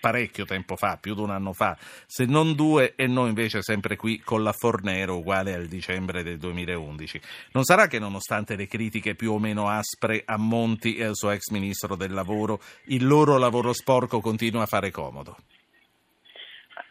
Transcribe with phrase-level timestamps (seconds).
[0.00, 3.96] parecchio tempo fa, più di un anno fa, se non due, e noi invece sempre
[3.96, 7.20] qui con la Fornero uguale al dicembre del 2011.
[7.52, 11.30] Non sarà che nonostante le critiche più o meno aspre a Monti e al suo
[11.30, 15.36] ex ministro del lavoro, il loro lavoro sporco continua a fare comodo?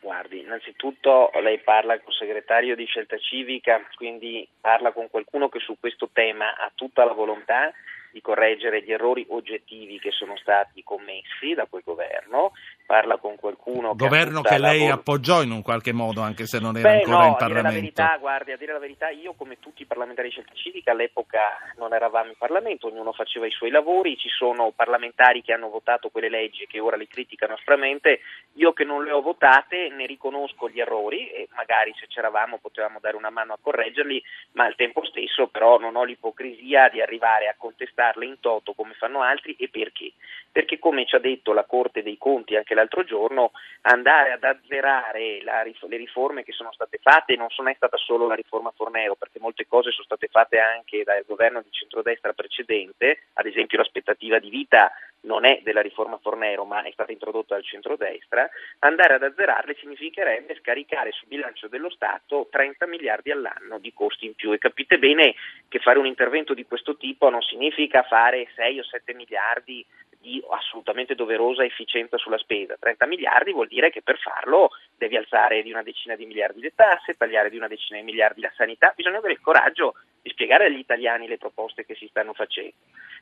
[0.00, 5.58] Guardi, innanzitutto lei parla con il segretario di Scelta Civica, quindi parla con qualcuno che
[5.58, 7.72] su questo tema ha tutta la volontà
[8.16, 12.52] di correggere gli errori oggettivi che sono stati commessi da quel governo,
[12.86, 14.94] parla con qualcuno che governo che lei lavoro...
[14.94, 17.68] appoggiò in un qualche modo anche se non era Beh, ancora no, in Parlamento.
[17.68, 20.34] A dire, la verità, guardi, a dire la verità, io come tutti i parlamentari di
[20.34, 21.40] scelta civica all'epoca
[21.76, 26.08] non eravamo in Parlamento, ognuno faceva i suoi lavori, ci sono parlamentari che hanno votato
[26.08, 28.20] quelle leggi e che ora le criticano aspramente,
[28.54, 32.98] io che non le ho votate ne riconosco gli errori e magari se c'eravamo potevamo
[33.00, 37.48] dare una mano a correggerli, ma al tempo stesso però non ho l'ipocrisia di arrivare
[37.48, 40.12] a contestarle in toto come fanno altri e perché?
[40.52, 43.50] Perché come ci ha detto la Corte dei Conti anche l'altro giorno,
[43.82, 48.34] andare ad azzerare la, le riforme che sono state fatte, non è stata solo la
[48.34, 53.46] riforma Fornero, perché molte cose sono state fatte anche dal governo di centrodestra precedente, ad
[53.46, 54.92] esempio l'aspettativa di vita
[55.26, 58.48] non è della riforma Fornero ma è stata introdotta dal centrodestra,
[58.80, 64.34] andare ad azzerarle significherebbe scaricare sul bilancio dello Stato 30 miliardi all'anno di costi in
[64.34, 65.34] più e capite bene
[65.68, 69.84] che fare un intervento di questo tipo non significa fare 6 o 7 miliardi
[70.26, 72.65] di assolutamente doverosa efficienza sulla spesa.
[72.78, 76.72] 30 miliardi vuol dire che per farlo devi alzare di una decina di miliardi le
[76.74, 80.66] tasse, tagliare di una decina di miliardi la sanità, bisogna avere il coraggio di spiegare
[80.66, 82.74] agli italiani le proposte che si stanno facendo.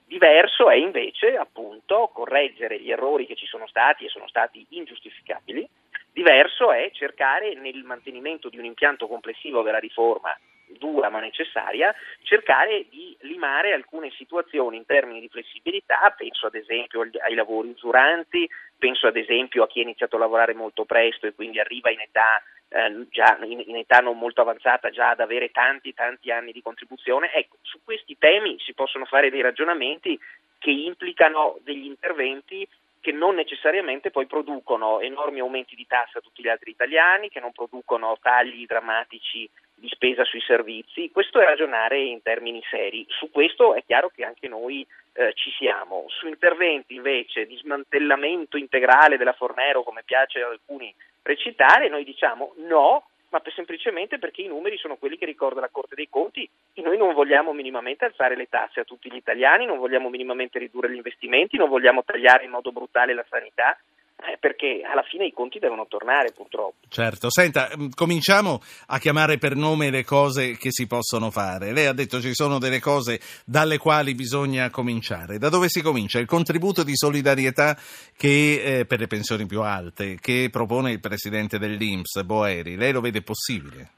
[0.06, 5.68] Diverso è invece appunto correggere gli errori che ci sono stati e sono stati ingiustificabili,
[6.12, 12.86] diverso è cercare nel mantenimento di un impianto complessivo della riforma dura ma necessaria, cercare
[12.88, 18.48] di limare alcune situazioni in termini di flessibilità, penso ad esempio ai lavori usuranti,
[18.84, 22.00] penso ad esempio a chi ha iniziato a lavorare molto presto e quindi arriva in
[22.00, 26.52] età, eh, già, in, in età non molto avanzata già ad avere tanti tanti anni
[26.52, 27.32] di contribuzione.
[27.32, 30.20] Ecco, su questi temi si possono fare dei ragionamenti
[30.58, 32.68] che implicano degli interventi
[33.00, 37.40] che non necessariamente poi producono enormi aumenti di tasse a tutti gli altri italiani, che
[37.40, 41.10] non producono tagli drammatici di spesa sui servizi.
[41.10, 43.04] Questo è ragionare in termini seri.
[43.08, 46.04] Su questo è chiaro che anche noi eh, ci siamo.
[46.08, 52.54] Su interventi invece di smantellamento integrale della Fornero, come piace ad alcuni recitare, noi diciamo
[52.58, 56.48] no, ma per semplicemente perché i numeri sono quelli che ricorda la Corte dei Conti
[56.72, 60.60] e noi non vogliamo minimamente alzare le tasse a tutti gli italiani, non vogliamo minimamente
[60.60, 63.76] ridurre gli investimenti, non vogliamo tagliare in modo brutale la sanità,
[64.16, 66.86] eh, perché alla fine i conti devono tornare purtroppo.
[66.88, 71.72] Certo, senta, mm, cominciamo a chiamare per nome le cose che si possono fare.
[71.72, 75.38] Lei ha detto ci sono delle cose dalle quali bisogna cominciare.
[75.38, 76.20] Da dove si comincia?
[76.20, 77.76] Il contributo di solidarietà
[78.16, 82.76] che, eh, per le pensioni più alte che propone il presidente dell'Inps, Boeri.
[82.76, 83.90] Lei lo vede possibile?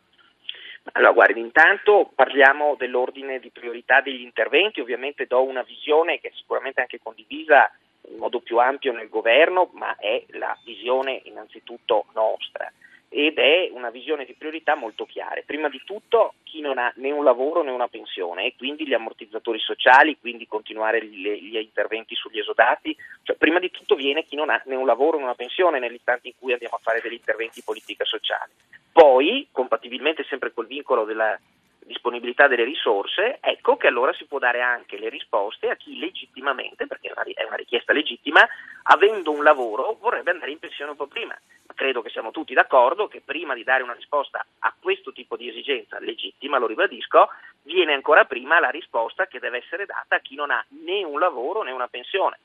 [0.93, 6.33] Allora, guardi, intanto parliamo dell'ordine di priorità degli interventi, ovviamente do una visione che è
[6.35, 7.71] sicuramente anche condivisa
[8.09, 12.71] in modo più ampio nel governo, ma è la visione innanzitutto nostra
[13.09, 15.45] ed è una visione di priorità molto chiare.
[15.47, 18.95] Prima di tutto chi non ha né un lavoro né una pensione e quindi gli
[18.95, 24.37] ammortizzatori sociali, quindi continuare gli, gli interventi sugli esodati, cioè prima di tutto viene chi
[24.37, 27.15] non ha né un lavoro né una pensione nell'istante in cui andiamo a fare degli
[27.15, 28.51] interventi di politica sociale.
[28.93, 31.39] Poi, compatibilmente sempre col vincolo della
[31.87, 36.87] disponibilità delle risorse, ecco che allora si può dare anche le risposte a chi legittimamente,
[36.87, 38.47] perché è una richiesta legittima,
[38.85, 41.39] avendo un lavoro vorrebbe andare in pensione un po' prima.
[41.67, 45.37] Ma credo che siamo tutti d'accordo che prima di dare una risposta a questo tipo
[45.37, 47.29] di esigenza legittima, lo ribadisco,
[47.63, 51.19] viene ancora prima la risposta che deve essere data a chi non ha né un
[51.19, 52.39] lavoro né una pensione.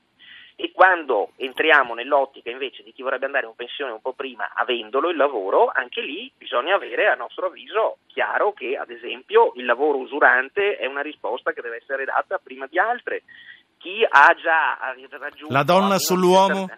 [0.56, 5.10] E quando entriamo nell'ottica invece di chi vorrebbe andare in pensione un po' prima avendolo
[5.10, 9.98] il lavoro, anche lì bisogna avere a nostro avviso chiaro che ad esempio il lavoro
[9.98, 13.22] usurante è una risposta che deve essere data prima di altre.
[13.78, 14.78] Chi ha già
[15.18, 15.52] raggiunto...
[15.52, 16.68] La donna sull'uomo?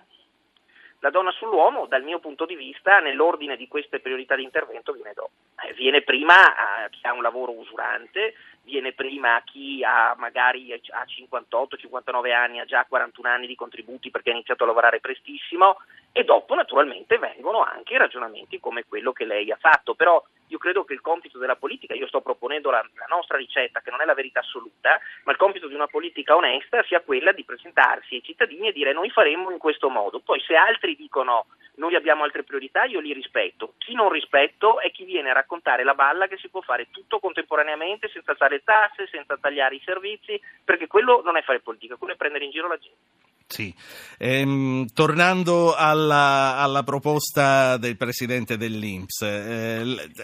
[1.01, 5.13] La donna sull'uomo, dal mio punto di vista, nell'ordine di queste priorità di intervento viene,
[5.13, 5.29] do.
[5.63, 8.33] Eh, viene prima a chi ha un lavoro usurante,
[8.65, 14.11] viene prima a chi ha magari ha 58-59 anni, ha già 41 anni di contributi
[14.11, 15.77] perché ha iniziato a lavorare prestissimo
[16.17, 20.85] e dopo naturalmente vengono anche ragionamenti come quello che lei ha fatto, però io credo
[20.85, 24.05] che il compito della politica, io sto proponendo la, la, nostra ricetta che non è
[24.05, 28.23] la verità assoluta, ma il compito di una politica onesta sia quella di presentarsi ai
[28.23, 31.47] cittadini e dire noi faremo in questo modo, poi se altri dicono
[31.79, 35.83] noi abbiamo altre priorità io li rispetto, chi non rispetto è chi viene a raccontare
[35.83, 40.41] la balla che si può fare tutto contemporaneamente senza alzare tasse, senza tagliare i servizi,
[40.63, 43.33] perché quello non è fare politica, quello è prendere in giro la gente.
[43.47, 43.73] Sì.
[44.19, 49.83] Ehm, tornando alla, alla, proposta del presidente dell'Inps, eh,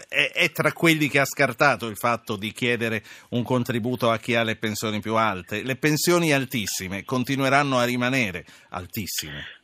[0.08, 4.34] è, è, tra quelli che ha scartato il fatto di chiedere un contributo a chi
[4.34, 5.62] ha le pensioni più alte.
[5.62, 9.58] Le pensioni altissime continueranno a rimanere altissime.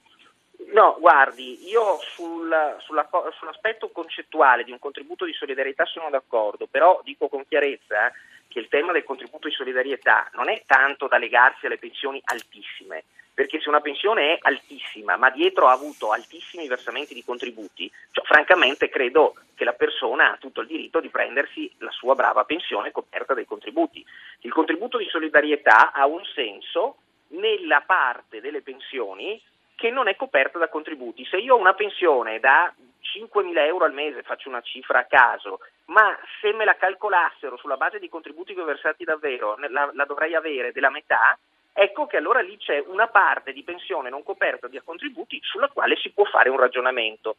[0.72, 2.50] No, guardi, io sul,
[2.80, 8.12] sulla, sull'aspetto concettuale di un contributo di solidarietà sono d'accordo, però dico con chiarezza
[8.56, 13.04] che il tema del contributo di solidarietà non è tanto da legarsi alle pensioni altissime,
[13.34, 18.24] perché se una pensione è altissima ma dietro ha avuto altissimi versamenti di contributi, cioè,
[18.24, 22.92] francamente credo che la persona ha tutto il diritto di prendersi la sua brava pensione
[22.92, 24.02] coperta dai contributi.
[24.40, 26.96] Il contributo di solidarietà ha un senso
[27.32, 29.38] nella parte delle pensioni
[29.74, 31.26] che non è coperta da contributi.
[31.26, 32.72] Se io ho una pensione da
[33.14, 37.76] 5.000 euro al mese, faccio una cifra a caso, ma se me la calcolassero sulla
[37.76, 41.38] base di contributi che ho versati davvero, la, la dovrei avere della metà,
[41.72, 45.96] ecco che allora lì c'è una parte di pensione non coperta di contributi sulla quale
[45.96, 47.36] si può fare un ragionamento.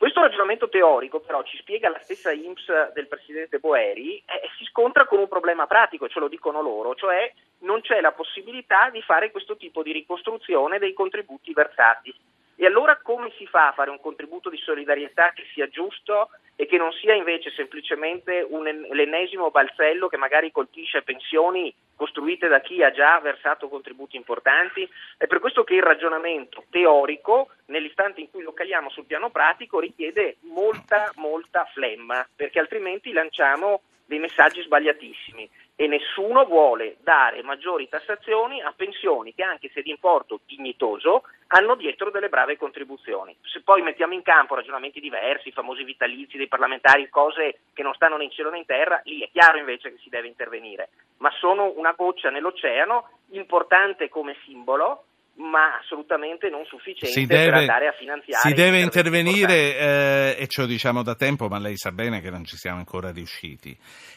[0.00, 5.04] Questo ragionamento teorico però ci spiega la stessa IMSS del Presidente Boeri eh, si scontra
[5.04, 9.30] con un problema pratico, ce lo dicono loro, cioè non c'è la possibilità di fare
[9.30, 12.14] questo tipo di ricostruzione dei contributi versati.
[12.62, 16.66] E allora come si fa a fare un contributo di solidarietà che sia giusto e
[16.66, 22.82] che non sia invece semplicemente un, l'ennesimo balzello che magari colpisce pensioni costruite da chi
[22.82, 24.86] ha già versato contributi importanti?
[25.16, 29.80] È per questo che il ragionamento teorico, nell'istante in cui lo caliamo sul piano pratico,
[29.80, 33.80] richiede molta, molta flemma, perché altrimenti lanciamo
[34.10, 39.90] dei messaggi sbagliatissimi e nessuno vuole dare maggiori tassazioni a pensioni che anche se di
[39.90, 43.36] importo dignitoso hanno dietro delle brave contribuzioni.
[43.42, 47.94] Se poi mettiamo in campo ragionamenti diversi, i famosi vitalizi dei parlamentari, cose che non
[47.94, 50.88] stanno né in cielo né in terra, lì è chiaro invece che si deve intervenire,
[51.18, 55.04] ma sono una goccia nell'oceano, importante come simbolo,
[55.40, 58.48] ma assolutamente non sufficiente deve, per andare a finanziare.
[58.48, 62.30] Si deve intervenire, eh, e ce lo diciamo da tempo, ma lei sa bene che
[62.30, 63.76] non ci siamo ancora riusciti.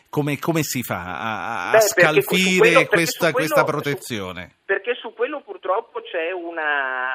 [0.09, 4.49] Come, come si fa a, a Beh, scalfire quello, questa, quello, questa, protezione?
[4.49, 7.09] Su, perché su quello purtroppo c'è una,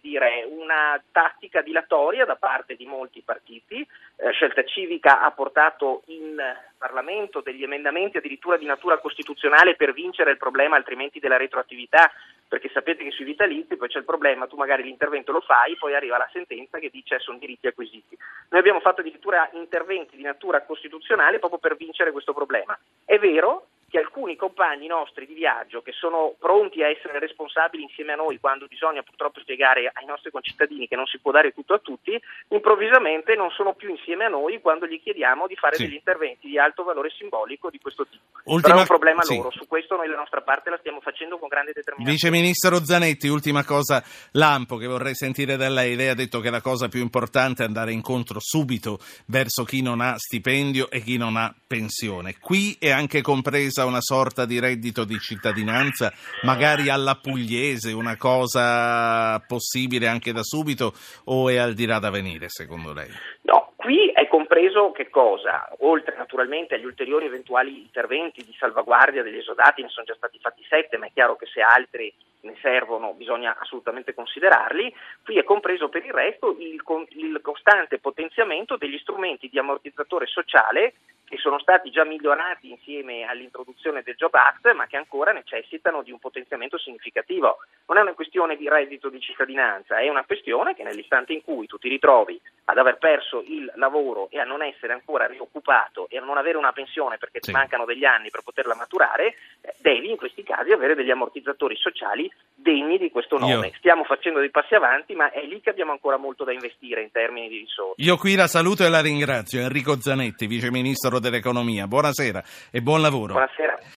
[0.00, 3.86] dire, una, tattica dilatoria da parte di molti partiti.
[4.16, 6.36] Eh, Scelta Civica ha portato in
[6.78, 12.10] Parlamento degli emendamenti addirittura di natura costituzionale per vincere il problema altrimenti della retroattività
[12.50, 15.94] perché sapete che sui vitalizi poi c'è il problema, tu magari l'intervento lo fai, poi
[15.94, 18.18] arriva la sentenza che dice sono diritti acquisiti.
[18.48, 22.76] Noi abbiamo fatto addirittura interventi di natura costituzionale proprio per vincere questo problema.
[23.04, 28.12] È vero che alcuni compagni nostri di viaggio che sono pronti a essere responsabili insieme
[28.12, 31.74] a noi quando bisogna purtroppo spiegare ai nostri concittadini che non si può dare tutto
[31.74, 35.84] a tutti, improvvisamente non sono più insieme a noi quando gli chiediamo di fare sì.
[35.84, 38.22] degli interventi di alto valore simbolico di questo tipo.
[38.44, 38.60] Ultima...
[38.60, 39.36] Però è un problema sì.
[39.36, 42.10] loro, su questo noi la nostra parte la stiamo facendo con grande determinazione.
[42.10, 44.02] Vice Ministro Zanetti, ultima cosa,
[44.32, 47.66] Lampo che vorrei sentire da lei, lei ha detto che la cosa più importante è
[47.66, 52.38] andare incontro subito verso chi non ha stipendio e chi non ha pensione.
[52.38, 59.38] Qui è anche compresa una sorta di reddito di cittadinanza, magari alla pugliese, una cosa
[59.46, 63.08] possibile anche da subito o è al di là da venire secondo lei?
[63.42, 65.68] No, qui è compreso che cosa?
[65.80, 70.96] Oltre naturalmente agli ulteriori eventuali interventi di salvaguardia degli esodati, sono già stati fatti sette,
[70.96, 74.94] ma è chiaro che se altri ne servono bisogna assolutamente considerarli,
[75.24, 80.94] qui è compreso per il resto il, il costante potenziamento degli strumenti di ammortizzatore sociale
[81.30, 86.10] che sono stati già migliorati insieme all'introduzione del Job Act, ma che ancora necessitano di
[86.10, 87.58] un potenziamento significativo.
[87.86, 91.68] Non è una questione di reddito di cittadinanza, è una questione che nell'istante in cui
[91.68, 96.18] tu ti ritrovi ad aver perso il lavoro e a non essere ancora rioccupato e
[96.18, 97.46] a non avere una pensione perché sì.
[97.46, 101.76] ti mancano degli anni per poterla maturare, eh, devi in questi casi avere degli ammortizzatori
[101.76, 103.68] sociali degni di questo nome.
[103.68, 103.72] Io.
[103.78, 107.10] Stiamo facendo dei passi avanti, ma è lì che abbiamo ancora molto da investire in
[107.10, 108.02] termini di risorse.
[108.02, 109.60] Io qui la saluto e la ringrazio.
[109.60, 111.86] Enrico Zanetti, Vice Ministro dell'Economia.
[111.86, 113.32] Buonasera e buon lavoro.
[113.32, 113.78] Buonasera.